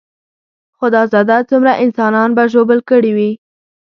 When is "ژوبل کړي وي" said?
2.53-3.31